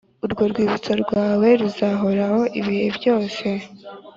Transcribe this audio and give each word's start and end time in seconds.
Urwibutso 0.41 0.91
rwawe 1.03 1.49
ruzahoraho 1.61 2.41
ibihe 2.59 2.87
byose 2.97 3.47